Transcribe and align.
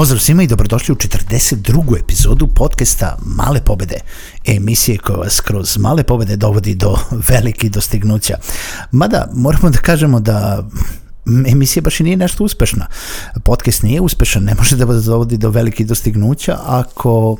Pozdrav 0.00 0.20
svima 0.20 0.42
i 0.42 0.46
dobrodošli 0.46 0.92
u 0.92 0.96
42. 0.96 1.98
epizodu 2.02 2.46
podcasta 2.46 3.18
Male 3.24 3.60
pobede, 3.64 3.96
emisije 4.46 4.98
koja 4.98 5.16
vas 5.16 5.40
kroz 5.40 5.78
male 5.78 6.02
pobede 6.02 6.36
dovodi 6.36 6.74
do 6.74 6.96
velikih 7.28 7.70
dostignuća. 7.70 8.38
Mada 8.92 9.28
moramo 9.34 9.70
da 9.70 9.78
kažemo 9.78 10.20
da 10.20 10.68
emisija 11.46 11.82
baš 11.82 12.00
i 12.00 12.02
nije 12.02 12.16
nešto 12.16 12.44
uspešna. 12.44 12.86
Podcast 13.44 13.82
nije 13.82 14.00
uspešan, 14.00 14.44
ne 14.44 14.54
može 14.54 14.76
da 14.76 14.84
vas 14.84 15.04
dovodi 15.04 15.36
do 15.36 15.50
velikih 15.50 15.86
dostignuća 15.86 16.58
ako 16.66 17.36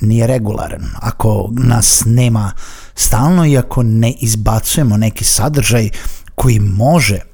nije 0.00 0.26
regularan, 0.26 0.90
ako 0.94 1.48
nas 1.52 2.02
nema 2.06 2.52
stalno 2.94 3.46
i 3.46 3.58
ako 3.58 3.82
ne 3.82 4.12
izbacujemo 4.12 4.96
neki 4.96 5.24
sadržaj 5.24 5.90
koji 6.34 6.60
može 6.60 7.27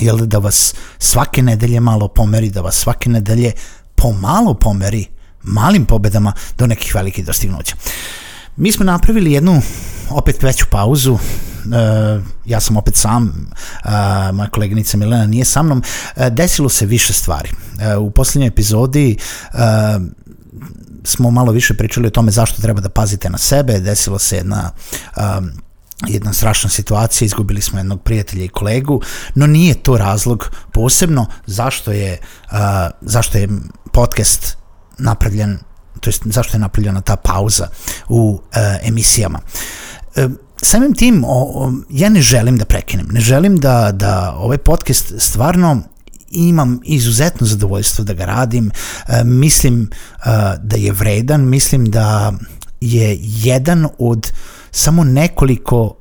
jel, 0.00 0.16
da 0.16 0.38
vas 0.38 0.74
svake 0.98 1.42
nedelje 1.42 1.80
malo 1.80 2.08
pomeri, 2.08 2.50
da 2.50 2.60
vas 2.60 2.74
svake 2.74 3.10
nedelje 3.10 3.52
pomalo 3.94 4.54
pomeri 4.54 5.06
malim 5.42 5.84
pobedama 5.84 6.32
do 6.58 6.66
nekih 6.66 6.94
velikih 6.94 7.26
dostignuća. 7.26 7.76
Mi 8.56 8.72
smo 8.72 8.84
napravili 8.84 9.32
jednu 9.32 9.62
opet 10.10 10.42
veću 10.42 10.66
pauzu, 10.70 11.12
uh, 11.12 11.20
ja 12.44 12.60
sam 12.60 12.76
opet 12.76 12.96
sam, 12.96 13.50
uh, 13.84 13.90
moja 14.34 14.50
koleginica 14.50 14.96
Milena 14.96 15.26
nije 15.26 15.44
sa 15.44 15.62
mnom, 15.62 15.82
uh, 16.16 16.26
desilo 16.26 16.68
se 16.68 16.86
više 16.86 17.12
stvari. 17.12 17.48
Uh, 17.96 18.02
u 18.02 18.10
poslednjoj 18.10 18.48
epizodi 18.48 19.16
uh, 19.52 19.58
smo 21.04 21.30
malo 21.30 21.52
više 21.52 21.74
pričali 21.74 22.06
o 22.06 22.10
tome 22.10 22.30
zašto 22.30 22.62
treba 22.62 22.80
da 22.80 22.88
pazite 22.88 23.30
na 23.30 23.38
sebe, 23.38 23.80
desilo 23.80 24.18
se 24.18 24.36
jedna 24.36 24.70
um, 25.16 25.50
jedna 26.08 26.32
strašna 26.32 26.70
situacija, 26.70 27.26
izgubili 27.26 27.62
smo 27.62 27.78
jednog 27.78 28.02
prijatelja 28.02 28.44
i 28.44 28.48
kolegu, 28.48 29.00
no 29.34 29.46
nije 29.46 29.74
to 29.74 29.98
razlog 29.98 30.50
posebno 30.72 31.26
zašto 31.46 31.92
je, 31.92 32.18
uh, 32.52 32.58
zašto 33.00 33.38
je 33.38 33.48
podcast 33.92 34.56
napravljen, 34.98 35.58
to 36.00 36.10
jest 36.10 36.22
zašto 36.24 36.56
je 36.56 36.60
napravljena 36.60 37.00
ta 37.00 37.16
pauza 37.16 37.68
u 38.08 38.40
uh, 38.42 38.58
emisijama. 38.82 39.38
Uh, 40.16 40.30
samim 40.62 40.94
tim, 40.94 41.24
o, 41.24 41.42
o, 41.42 41.72
ja 41.90 42.08
ne 42.08 42.22
želim 42.22 42.58
da 42.58 42.64
prekinem, 42.64 43.06
ne 43.10 43.20
želim 43.20 43.56
da, 43.56 43.92
da 43.92 44.34
ovaj 44.36 44.58
podcast 44.58 45.12
stvarno 45.18 45.82
imam 46.30 46.80
izuzetno 46.84 47.46
zadovoljstvo 47.46 48.04
da 48.04 48.12
ga 48.12 48.24
radim, 48.24 48.70
uh, 48.70 49.14
mislim 49.24 49.90
uh, 49.90 50.24
da 50.62 50.76
je 50.76 50.92
vredan, 50.92 51.48
mislim 51.48 51.90
da 51.90 52.32
je 52.80 53.18
jedan 53.20 53.86
od 53.98 54.32
samo 54.72 55.04
nekoliko 55.04 55.94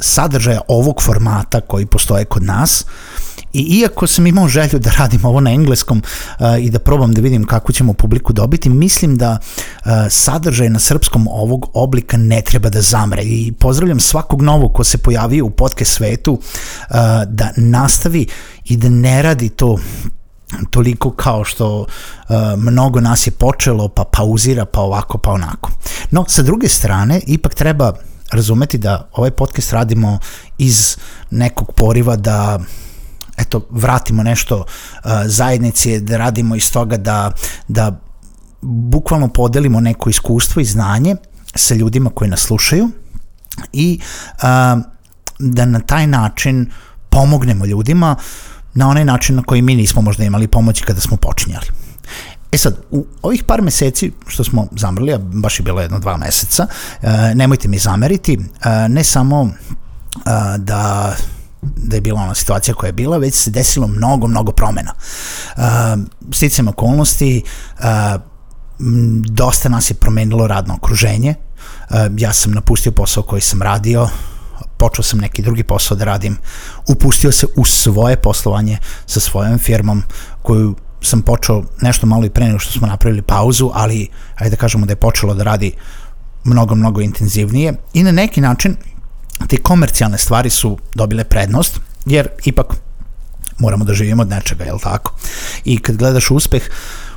sadržaja 0.00 0.60
ovog 0.68 1.02
formata 1.02 1.60
koji 1.60 1.86
postoje 1.86 2.24
kod 2.24 2.42
nas 2.42 2.84
i 3.52 3.60
iako 3.80 4.06
sam 4.06 4.26
imao 4.26 4.48
želju 4.48 4.78
da 4.78 4.90
radim 4.98 5.24
ovo 5.24 5.40
na 5.40 5.50
engleskom 5.50 6.02
uh, 6.38 6.46
i 6.60 6.70
da 6.70 6.78
probam 6.78 7.14
da 7.14 7.20
vidim 7.20 7.44
kako 7.44 7.72
ćemo 7.72 7.92
publiku 7.92 8.32
dobiti, 8.32 8.68
mislim 8.68 9.16
da 9.16 9.38
uh, 9.38 9.90
sadržaj 10.10 10.68
na 10.68 10.78
srpskom 10.78 11.28
ovog 11.28 11.70
oblika 11.74 12.16
ne 12.16 12.42
treba 12.42 12.68
da 12.68 12.80
zamre 12.80 13.22
i 13.22 13.52
pozdravljam 13.52 14.00
svakog 14.00 14.42
novog 14.42 14.72
ko 14.74 14.84
se 14.84 14.98
pojavio 14.98 15.46
u 15.46 15.50
podcast 15.50 15.92
svetu 15.92 16.32
uh, 16.32 16.96
da 17.26 17.52
nastavi 17.56 18.26
i 18.64 18.76
da 18.76 18.88
ne 18.88 19.22
radi 19.22 19.48
to 19.48 19.78
toliko 20.70 21.10
kao 21.10 21.44
što 21.44 21.80
uh, 21.80 21.86
mnogo 22.56 23.00
nas 23.00 23.26
je 23.26 23.30
počelo, 23.30 23.88
pa 23.88 24.04
pauzira, 24.04 24.64
pa 24.64 24.80
ovako, 24.80 25.18
pa 25.18 25.30
onako. 25.30 25.70
No, 26.10 26.24
sa 26.28 26.42
druge 26.42 26.68
strane, 26.68 27.20
ipak 27.26 27.54
treba 27.54 27.92
razumeti 28.32 28.78
da 28.78 29.08
ovaj 29.12 29.30
podcast 29.30 29.72
radimo 29.72 30.18
iz 30.58 30.96
nekog 31.30 31.72
poriva 31.72 32.16
da 32.16 32.58
eto, 33.38 33.66
vratimo 33.70 34.22
nešto 34.22 34.56
uh, 34.56 35.10
zajednici, 35.26 36.00
da 36.00 36.16
radimo 36.16 36.56
iz 36.56 36.72
toga 36.72 36.96
da, 36.96 37.32
da 37.68 38.00
bukvalno 38.62 39.28
podelimo 39.28 39.80
neko 39.80 40.10
iskustvo 40.10 40.60
i 40.60 40.64
znanje 40.64 41.16
sa 41.54 41.74
ljudima 41.74 42.10
koji 42.10 42.30
nas 42.30 42.40
slušaju 42.40 42.90
i 43.72 44.00
uh, 44.00 44.42
da 45.38 45.64
na 45.64 45.80
taj 45.80 46.06
način 46.06 46.70
pomognemo 47.10 47.66
ljudima 47.66 48.16
na 48.74 48.88
onaj 48.88 49.04
način 49.04 49.36
na 49.36 49.42
koji 49.42 49.62
mi 49.62 49.74
nismo 49.74 50.02
možda 50.02 50.24
imali 50.24 50.48
pomoći 50.48 50.84
kada 50.84 51.00
smo 51.00 51.16
počinjali. 51.16 51.85
E 52.52 52.58
sad, 52.58 52.76
u 52.90 53.06
ovih 53.22 53.44
par 53.44 53.62
meseci 53.62 54.12
što 54.26 54.44
smo 54.44 54.66
zamrli, 54.76 55.12
a 55.12 55.18
baš 55.18 55.60
je 55.60 55.64
bilo 55.64 55.80
jedno 55.80 55.98
dva 55.98 56.16
meseca, 56.16 56.66
e, 57.02 57.34
nemojte 57.34 57.68
mi 57.68 57.78
zameriti, 57.78 58.38
e, 58.64 58.88
ne 58.88 59.04
samo 59.04 59.50
e, 59.50 60.58
da 60.58 61.14
da 61.76 61.96
je 61.96 62.00
bila 62.00 62.20
ona 62.20 62.34
situacija 62.34 62.74
koja 62.74 62.88
je 62.88 62.92
bila, 62.92 63.18
već 63.18 63.34
se 63.34 63.50
desilo 63.50 63.86
mnogo, 63.86 64.26
mnogo 64.26 64.52
promena. 64.52 64.92
Uh, 65.56 65.62
sticam 66.32 66.68
okolnosti, 66.68 67.42
uh, 67.78 67.84
dosta 69.24 69.68
nas 69.68 69.90
je 69.90 69.94
promenilo 69.94 70.46
radno 70.46 70.74
okruženje, 70.74 71.34
uh, 71.90 71.96
ja 72.16 72.32
sam 72.32 72.52
napustio 72.52 72.92
posao 72.92 73.22
koji 73.22 73.40
sam 73.40 73.62
radio, 73.62 74.08
počeo 74.76 75.02
sam 75.02 75.18
neki 75.18 75.42
drugi 75.42 75.62
posao 75.62 75.96
da 75.96 76.04
radim, 76.04 76.36
upustio 76.88 77.32
se 77.32 77.46
u 77.56 77.64
svoje 77.64 78.16
poslovanje 78.16 78.78
sa 79.06 79.20
svojom 79.20 79.58
firmom 79.58 80.02
koju 80.42 80.74
sam 81.06 81.22
počeo 81.22 81.62
nešto 81.80 82.06
malo 82.06 82.24
i 82.24 82.30
pre 82.30 82.46
nego 82.46 82.58
što 82.58 82.72
smo 82.72 82.86
napravili 82.86 83.22
pauzu, 83.22 83.70
ali 83.74 84.08
ajde 84.36 84.50
da 84.50 84.56
kažemo 84.56 84.86
da 84.86 84.92
je 84.92 84.96
počelo 84.96 85.34
da 85.34 85.44
radi 85.44 85.72
mnogo, 86.44 86.74
mnogo 86.74 87.00
intenzivnije 87.00 87.74
i 87.94 88.02
na 88.02 88.12
neki 88.12 88.40
način 88.40 88.76
te 89.48 89.56
komercijalne 89.56 90.18
stvari 90.18 90.50
su 90.50 90.78
dobile 90.94 91.24
prednost, 91.24 91.80
jer 92.06 92.28
ipak 92.44 92.66
moramo 93.58 93.84
da 93.84 93.94
živimo 93.94 94.22
od 94.22 94.28
nečega, 94.28 94.64
je 94.64 94.72
li 94.72 94.80
tako? 94.82 95.14
I 95.64 95.78
kad 95.78 95.96
gledaš 95.96 96.30
uspeh, 96.30 96.62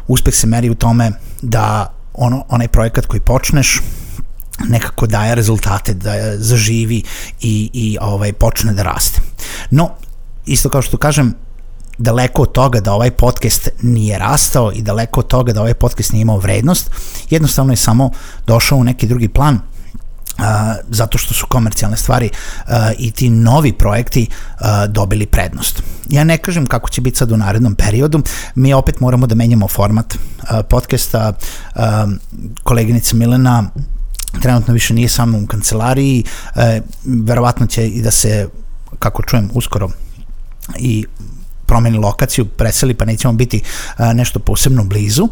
uspeh 0.07 0.33
se 0.35 0.47
meri 0.47 0.69
u 0.69 0.75
tome 0.75 1.11
da 1.41 1.93
ono, 2.13 2.45
onaj 2.49 2.67
projekat 2.67 3.05
koji 3.05 3.19
počneš 3.19 3.81
nekako 4.67 5.07
daje 5.07 5.35
rezultate, 5.35 5.93
da 5.93 6.37
zaživi 6.37 7.03
i, 7.41 7.69
i 7.73 7.97
ovaj, 8.01 8.33
počne 8.33 8.73
da 8.73 8.83
raste. 8.83 9.21
No, 9.71 9.89
isto 10.45 10.69
kao 10.69 10.81
što 10.81 10.97
kažem, 10.97 11.33
daleko 11.99 12.41
od 12.41 12.51
toga 12.51 12.79
da 12.79 12.93
ovaj 12.93 13.11
podcast 13.11 13.69
nije 13.81 14.19
rastao 14.19 14.71
i 14.75 14.81
daleko 14.81 15.19
od 15.19 15.27
toga 15.27 15.53
da 15.53 15.61
ovaj 15.61 15.73
podcast 15.73 16.11
nije 16.13 16.21
imao 16.21 16.37
vrednost, 16.37 16.91
jednostavno 17.29 17.73
je 17.73 17.77
samo 17.77 18.11
došao 18.47 18.77
u 18.77 18.83
neki 18.83 19.07
drugi 19.07 19.27
plan 19.27 19.59
Uh, 20.39 20.45
zato 20.89 21.17
što 21.17 21.33
su 21.33 21.45
komercijalne 21.49 21.97
stvari 21.97 22.29
uh, 22.31 22.73
i 22.97 23.11
ti 23.11 23.29
novi 23.29 23.73
projekti 23.73 24.27
uh, 24.29 24.67
dobili 24.89 25.25
prednost. 25.25 25.83
Ja 26.09 26.23
ne 26.23 26.37
kažem 26.37 26.65
kako 26.65 26.89
će 26.89 27.01
biti 27.01 27.17
sad 27.17 27.31
u 27.31 27.37
narednom 27.37 27.75
periodu, 27.75 28.21
mi 28.55 28.73
opet 28.73 28.99
moramo 28.99 29.27
da 29.27 29.35
menjamo 29.35 29.67
format 29.67 30.15
uh, 30.15 30.59
podcasta, 30.69 31.33
uh, 31.75 31.81
koleginica 32.63 33.15
Milena 33.15 33.63
trenutno 34.41 34.73
više 34.73 34.93
nije 34.93 35.09
samo 35.09 35.37
u 35.37 35.47
kancelariji, 35.47 36.23
uh, 36.55 36.61
verovatno 37.05 37.67
će 37.67 37.87
i 37.87 38.01
da 38.01 38.11
se, 38.11 38.47
kako 38.99 39.23
čujem, 39.23 39.49
uskoro 39.53 39.89
i 40.77 41.05
promeni 41.69 41.97
lokaciju, 41.97 42.45
preseli 42.45 42.93
pa 42.93 43.05
nećemo 43.05 43.33
biti 43.33 43.61
nešto 44.13 44.39
posebno 44.39 44.83
blizu. 44.83 45.27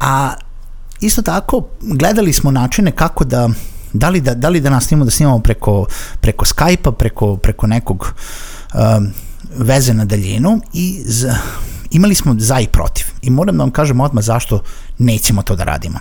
A, 0.00 0.34
isto 1.00 1.22
tako 1.22 1.68
gledali 1.80 2.32
smo 2.32 2.50
načine 2.50 2.92
kako 2.92 3.24
da 3.24 3.48
da 3.94 4.08
li 4.08 4.20
da, 4.20 4.34
da, 4.34 4.48
li 4.48 4.60
da 4.60 4.70
nastavimo 4.70 5.04
da 5.04 5.10
snimamo 5.10 5.38
preko, 5.38 5.86
preko 6.20 6.44
Skype-a, 6.44 6.92
preko, 6.92 7.36
preko 7.36 7.66
nekog 7.66 8.14
um, 8.74 9.10
veze 9.58 9.94
na 9.94 10.04
daljinu 10.04 10.60
i 10.72 11.02
za, 11.06 11.36
imali 11.90 12.14
smo 12.14 12.34
za 12.38 12.60
i 12.60 12.66
protiv. 12.66 13.06
I 13.22 13.30
moram 13.30 13.56
da 13.56 13.62
vam 13.62 13.70
kažem 13.70 14.00
odmah 14.00 14.24
zašto 14.24 14.62
nećemo 14.98 15.42
to 15.42 15.56
da 15.56 15.64
radimo. 15.64 15.98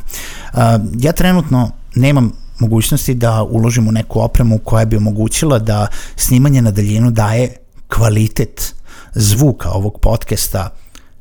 Uh, 0.54 0.60
ja 1.00 1.12
trenutno 1.12 1.72
nemam 1.96 2.32
mogućnosti 2.60 3.14
da 3.14 3.44
uložim 3.44 3.88
u 3.88 3.92
neku 3.92 4.20
opremu 4.20 4.58
koja 4.58 4.86
bi 4.86 4.98
omogućila 4.98 5.60
da 5.60 5.88
snimanje 6.16 6.62
na 6.62 6.72
daljinu 6.72 7.12
daje 7.12 7.56
kvalitet 7.88 8.76
zvuka 9.16 9.70
ovog 9.70 10.00
podcasta 10.00 10.70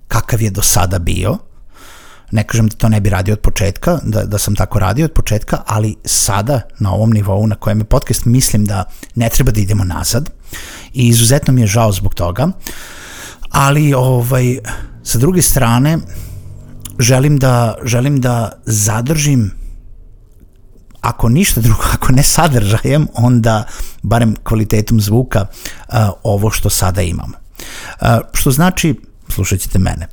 kakav 0.08 0.42
je 0.42 0.50
do 0.50 0.62
sada 0.62 0.98
bio. 0.98 1.38
Ne 2.30 2.44
kažem 2.46 2.68
da 2.68 2.76
to 2.76 2.88
ne 2.88 3.00
bi 3.00 3.10
radio 3.10 3.32
od 3.32 3.40
početka, 3.40 3.98
da, 4.02 4.24
da 4.24 4.38
sam 4.38 4.56
tako 4.56 4.78
radio 4.78 5.04
od 5.04 5.12
početka, 5.12 5.62
ali 5.66 5.96
sada 6.04 6.60
na 6.78 6.92
ovom 6.92 7.10
nivou 7.10 7.46
na 7.46 7.54
kojem 7.54 7.78
je 7.78 7.84
podcast 7.84 8.24
mislim 8.24 8.64
da 8.64 8.84
ne 9.14 9.28
treba 9.28 9.50
da 9.50 9.60
idemo 9.60 9.84
nazad 9.84 10.30
i 10.92 11.08
izuzetno 11.08 11.52
mi 11.52 11.60
je 11.60 11.66
žao 11.66 11.92
zbog 11.92 12.14
toga. 12.14 12.48
Ali 13.50 13.94
ovaj 13.94 14.58
sa 15.02 15.18
druge 15.18 15.42
strane 15.42 15.98
želim 16.98 17.38
da 17.38 17.74
želim 17.84 18.20
da 18.20 18.52
zadržim 18.66 19.50
ako 21.00 21.28
ništa 21.28 21.60
drugo, 21.60 21.82
ako 21.94 22.12
ne 22.12 22.22
sadržajem, 22.22 23.08
onda 23.14 23.64
barem 24.02 24.36
kvalitetom 24.44 25.00
zvuka 25.00 25.46
ovo 26.22 26.50
što 26.50 26.70
sada 26.70 27.02
imamo. 27.02 27.41
Što 28.32 28.50
znači, 28.50 28.94
slušat 29.28 29.60
ćete 29.60 29.78
mene. 29.78 30.08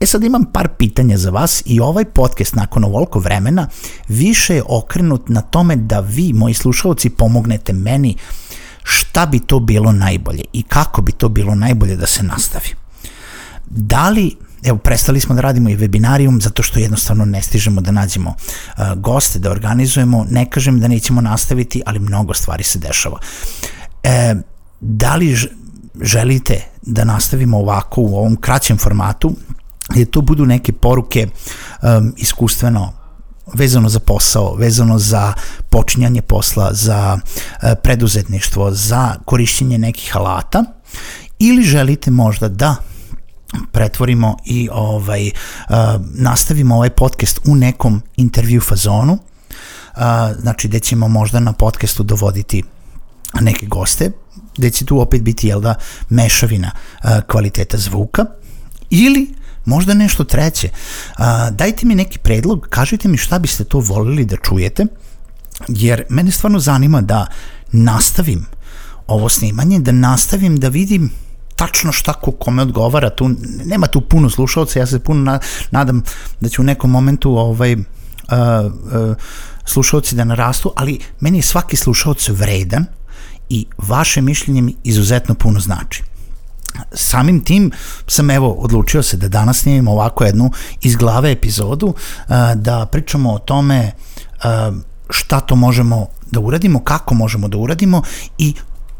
E 0.00 0.06
sad 0.06 0.24
imam 0.24 0.44
par 0.52 0.68
pitanja 0.78 1.16
za 1.18 1.30
vas 1.30 1.62
i 1.66 1.80
ovaj 1.80 2.04
podcast 2.04 2.54
nakon 2.54 2.84
ovoliko 2.84 3.18
vremena 3.18 3.68
više 4.08 4.54
je 4.54 4.62
okrenut 4.68 5.28
na 5.28 5.40
tome 5.40 5.76
da 5.76 6.00
vi, 6.00 6.32
moji 6.32 6.54
slušalci, 6.54 7.10
pomognete 7.10 7.72
meni 7.72 8.16
šta 8.82 9.26
bi 9.26 9.38
to 9.38 9.60
bilo 9.60 9.92
najbolje 9.92 10.42
i 10.52 10.62
kako 10.62 11.02
bi 11.02 11.12
to 11.12 11.28
bilo 11.28 11.54
najbolje 11.54 11.96
da 11.96 12.06
se 12.06 12.22
nastavi. 12.22 12.68
da 13.66 14.08
li 14.08 14.36
Evo, 14.62 14.78
prestali 14.78 15.20
smo 15.20 15.34
da 15.34 15.40
radimo 15.40 15.70
i 15.70 15.76
webinarijum 15.76 16.40
zato 16.40 16.62
što 16.62 16.78
jednostavno 16.78 17.24
ne 17.24 17.42
stižemo 17.42 17.80
da 17.80 17.90
nađemo 17.90 18.30
uh, 18.30 18.84
goste, 18.96 19.38
da 19.38 19.50
organizujemo. 19.50 20.26
Ne 20.30 20.50
kažem 20.50 20.80
da 20.80 20.88
nećemo 20.88 21.20
nastaviti, 21.20 21.82
ali 21.86 21.98
mnogo 21.98 22.34
stvari 22.34 22.64
se 22.64 22.78
dešava. 22.78 23.18
E, 24.02 24.34
da 24.80 25.16
li 25.16 25.36
želite 26.00 26.64
da 26.82 27.04
nastavimo 27.04 27.58
ovako 27.58 28.00
u 28.00 28.16
ovom 28.16 28.36
kraćem 28.36 28.78
formatu, 28.78 29.32
gde 29.88 30.04
to 30.04 30.20
budu 30.20 30.46
neke 30.46 30.72
poruke 30.72 31.26
um, 31.82 32.14
iskustveno 32.16 32.92
vezano 33.54 33.88
za 33.88 34.00
posao, 34.00 34.54
vezano 34.54 34.98
za 34.98 35.32
počinjanje 35.70 36.22
posla, 36.22 36.72
za 36.72 37.18
uh, 37.22 37.68
preduzetništvo, 37.82 38.70
za 38.70 39.14
korišćenje 39.24 39.78
nekih 39.78 40.16
alata 40.16 40.64
ili 41.38 41.62
želite 41.62 42.10
možda 42.10 42.48
da 42.48 42.76
pretvorimo 43.72 44.36
i 44.44 44.68
ovaj 44.72 45.26
uh, 45.26 45.76
nastavimo 46.14 46.74
ovaj 46.76 46.90
podcast 46.90 47.40
u 47.44 47.54
nekom 47.54 48.02
intervju 48.16 48.60
fazonu, 48.60 49.12
uh, 49.12 50.00
znači 50.40 50.68
gde 50.68 50.80
ćemo 50.80 51.08
možda 51.08 51.40
na 51.40 51.52
podcastu 51.52 52.02
dovoditi 52.02 52.62
neke 53.40 53.66
goste, 53.66 54.10
gde 54.58 54.70
će 54.70 54.84
tu 54.84 55.00
opet 55.00 55.22
biti 55.22 55.48
jel 55.48 55.60
da 55.60 55.74
mešavina 56.08 56.70
kvaliteta 57.26 57.76
zvuka 57.76 58.24
ili 58.90 59.34
možda 59.64 59.94
nešto 59.94 60.24
treće. 60.24 60.68
Uh, 60.68 61.24
dajte 61.50 61.86
mi 61.86 61.94
neki 61.94 62.18
predlog, 62.18 62.66
kažite 62.70 63.08
mi 63.08 63.16
šta 63.16 63.38
biste 63.38 63.64
to 63.64 63.78
volili 63.78 64.24
da 64.24 64.36
čujete, 64.36 64.86
jer 65.68 66.04
mene 66.08 66.30
stvarno 66.30 66.58
zanima 66.58 67.00
da 67.00 67.26
nastavim 67.72 68.46
ovo 69.06 69.28
snimanje, 69.28 69.78
da 69.78 69.92
nastavim 69.92 70.56
da 70.56 70.68
vidim 70.68 71.10
tačno 71.56 71.92
šta 71.92 72.12
ko 72.12 72.30
kome 72.32 72.62
odgovara, 72.62 73.10
tu 73.10 73.30
nema 73.64 73.86
tu 73.86 74.00
puno 74.00 74.30
slušalca, 74.30 74.78
ja 74.78 74.86
se 74.86 74.98
puno 74.98 75.20
na, 75.20 75.38
nadam 75.70 76.02
da 76.40 76.48
će 76.48 76.60
u 76.60 76.64
nekom 76.64 76.90
momentu 76.90 77.38
ovaj 77.38 77.74
uh, 77.74 77.80
uh, 77.80 79.16
slušalci 79.64 80.14
da 80.14 80.24
narastu, 80.24 80.72
ali 80.76 80.98
meni 81.20 81.38
je 81.38 81.42
svaki 81.42 81.76
slušalac 81.76 82.28
vredan 82.28 82.86
i 83.52 83.66
vaše 83.78 84.20
mišljenje 84.20 84.62
mi 84.62 84.76
izuzetno 84.84 85.34
puno 85.34 85.60
znači. 85.60 86.02
Samim 86.92 87.44
tim 87.44 87.70
sam 88.06 88.30
evo 88.30 88.52
odlučio 88.52 89.02
se 89.02 89.16
da 89.16 89.28
danas 89.28 89.58
snimimo 89.58 89.92
ovako 89.92 90.24
jednu 90.24 90.50
iz 90.80 90.96
glave 90.96 91.32
epizodu, 91.32 91.86
uh, 91.86 92.34
da 92.54 92.86
pričamo 92.86 93.32
o 93.32 93.38
tome 93.38 93.92
uh, 93.92 94.76
šta 95.10 95.40
to 95.40 95.56
možemo 95.56 96.06
da 96.30 96.40
uradimo, 96.40 96.84
kako 96.84 97.14
možemo 97.14 97.48
da 97.48 97.58
uradimo 97.58 98.02
i 98.38 98.54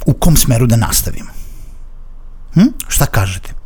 u 0.06 0.12
kom 0.12 0.36
smeru 0.36 0.66
da 0.66 0.76
nastavimo. 0.76 1.30
Hm? 2.54 2.68
Šta 2.88 3.06
kažete? 3.06 3.61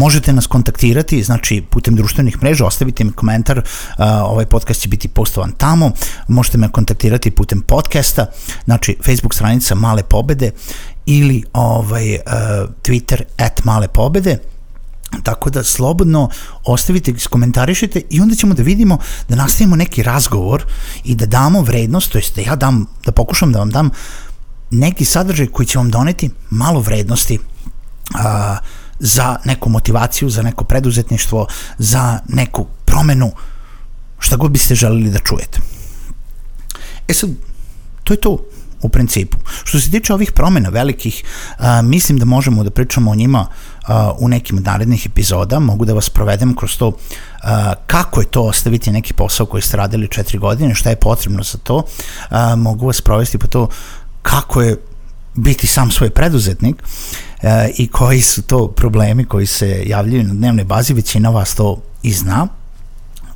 Možete 0.00 0.32
nas 0.32 0.46
kontaktirati, 0.46 1.22
znači 1.22 1.62
putem 1.70 1.96
društvenih 1.96 2.42
mreža, 2.42 2.66
ostavite 2.66 3.04
mi 3.04 3.12
komentar, 3.12 3.58
uh, 3.58 3.64
ovaj 4.24 4.46
podcast 4.46 4.80
će 4.80 4.88
biti 4.88 5.08
postovan 5.08 5.52
tamo, 5.52 5.90
možete 6.28 6.58
me 6.58 6.72
kontaktirati 6.72 7.30
putem 7.30 7.60
podcasta, 7.60 8.26
znači 8.64 8.96
Facebook 9.04 9.34
stranica 9.34 9.74
Male 9.74 10.02
pobede 10.02 10.50
ili 11.06 11.42
ovaj 11.52 12.14
uh, 12.14 12.20
Twitter 12.82 13.22
at 13.38 13.64
Male 13.64 13.88
pobede, 13.88 14.38
Tako 15.22 15.50
da 15.50 15.64
slobodno 15.64 16.28
ostavite, 16.64 17.12
skomentarišite 17.18 18.02
i 18.10 18.20
onda 18.20 18.34
ćemo 18.34 18.54
da 18.54 18.62
vidimo 18.62 18.98
da 19.28 19.36
nastavimo 19.36 19.76
neki 19.76 20.02
razgovor 20.02 20.64
i 21.04 21.14
da 21.14 21.26
damo 21.26 21.62
vrednost, 21.62 22.12
to 22.12 22.18
jest 22.18 22.36
da 22.36 22.42
ja 22.42 22.56
dam, 22.56 22.86
da 23.04 23.12
pokušam 23.12 23.52
da 23.52 23.58
vam 23.58 23.70
dam 23.70 23.90
neki 24.70 25.04
sadržaj 25.04 25.46
koji 25.46 25.66
će 25.66 25.78
vam 25.78 25.90
doneti 25.90 26.30
malo 26.50 26.80
vrednosti. 26.80 27.38
A, 28.14 28.58
za 29.00 29.36
neku 29.44 29.68
motivaciju, 29.68 30.30
za 30.30 30.42
neko 30.42 30.64
preduzetništvo, 30.64 31.46
za 31.78 32.18
neku 32.28 32.66
promenu, 32.84 33.32
šta 34.18 34.36
god 34.36 34.50
biste 34.50 34.74
želeli 34.74 35.10
da 35.10 35.18
čujete. 35.18 35.60
E 37.08 37.14
sad, 37.14 37.30
to 38.04 38.14
je 38.14 38.20
to 38.20 38.38
u 38.82 38.88
principu. 38.88 39.38
Što 39.64 39.80
se 39.80 39.90
tiče 39.90 40.14
ovih 40.14 40.32
promena 40.32 40.68
velikih, 40.68 41.24
a, 41.58 41.82
mislim 41.82 42.18
da 42.18 42.24
možemo 42.24 42.64
da 42.64 42.70
pričamo 42.70 43.10
o 43.10 43.14
njima 43.14 43.46
a, 43.86 44.12
u 44.18 44.28
nekim 44.28 44.62
narednih 44.62 45.06
epizoda, 45.06 45.58
mogu 45.58 45.84
da 45.84 45.94
vas 45.94 46.08
provedem 46.08 46.56
kroz 46.56 46.76
to 46.76 46.92
a, 47.42 47.74
kako 47.86 48.20
je 48.20 48.26
to 48.26 48.42
ostaviti 48.42 48.92
neki 48.92 49.12
posao 49.12 49.46
koji 49.46 49.62
ste 49.62 49.76
radili 49.76 50.08
četiri 50.08 50.38
godine, 50.38 50.74
šta 50.74 50.90
je 50.90 50.96
potrebno 50.96 51.42
za 51.42 51.58
to, 51.58 51.82
a, 52.30 52.56
mogu 52.56 52.86
vas 52.86 53.00
provesti 53.00 53.38
po 53.38 53.46
to 53.46 53.68
kako 54.22 54.62
je 54.62 54.76
biti 55.34 55.66
sam 55.66 55.90
svoj 55.90 56.10
preduzetnik 56.10 56.82
e, 57.42 57.70
i 57.78 57.88
koji 57.88 58.20
su 58.20 58.42
to 58.42 58.68
problemi 58.68 59.24
koji 59.24 59.46
se 59.46 59.82
javljaju 59.86 60.24
na 60.24 60.34
dnevnoj 60.34 60.64
bazi, 60.64 60.94
većina 60.94 61.30
vas 61.30 61.54
to 61.54 61.82
i 62.02 62.12
zna. 62.12 62.48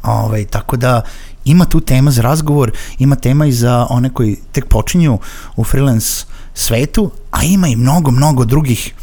Ove, 0.02 0.24
ovaj, 0.24 0.44
tako 0.44 0.76
da 0.76 1.02
ima 1.44 1.64
tu 1.64 1.80
tema 1.80 2.10
za 2.10 2.22
razgovor, 2.22 2.72
ima 2.98 3.16
tema 3.16 3.46
i 3.46 3.52
za 3.52 3.86
one 3.90 4.10
koji 4.12 4.36
tek 4.52 4.68
počinju 4.68 5.18
u 5.56 5.64
freelance 5.64 6.24
svetu, 6.54 7.10
a 7.30 7.42
ima 7.42 7.68
i 7.68 7.76
mnogo, 7.76 8.10
mnogo 8.10 8.44
drugih 8.44 8.94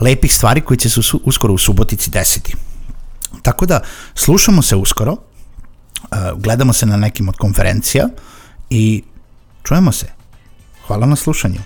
lepih 0.00 0.34
stvari 0.34 0.60
koji 0.60 0.78
će 0.78 0.90
se 0.90 1.00
uskoro 1.24 1.54
u 1.54 1.58
Subotici 1.58 2.10
desiti. 2.10 2.54
Tako 3.42 3.66
da, 3.66 3.80
slušamo 4.14 4.62
se 4.62 4.76
uskoro, 4.76 5.16
e, 5.16 6.16
gledamo 6.36 6.72
se 6.72 6.86
na 6.86 6.96
nekim 6.96 7.28
od 7.28 7.36
konferencija 7.36 8.08
i 8.70 9.02
čujemo 9.62 9.92
se. 9.92 10.06
Hvala 10.86 11.06
na 11.06 11.16
slušanju. 11.16 11.60